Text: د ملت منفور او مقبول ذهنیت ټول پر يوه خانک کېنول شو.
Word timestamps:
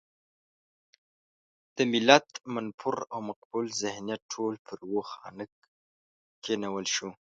د 1.75 1.77
ملت 1.91 2.29
منفور 2.53 2.95
او 3.13 3.19
مقبول 3.29 3.65
ذهنیت 3.81 4.21
ټول 4.33 4.53
پر 4.65 4.77
يوه 4.89 5.03
خانک 5.11 5.51
کېنول 6.43 6.85
شو. 6.95 7.09